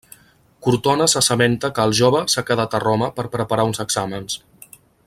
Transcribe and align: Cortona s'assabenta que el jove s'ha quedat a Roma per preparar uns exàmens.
Cortona 0.67 1.07
s'assabenta 1.13 1.71
que 1.75 1.85
el 1.89 1.93
jove 2.01 2.23
s'ha 2.35 2.45
quedat 2.49 2.79
a 2.79 2.83
Roma 2.87 3.13
per 3.21 3.29
preparar 3.39 3.71
uns 3.73 3.85
exàmens. 3.89 4.43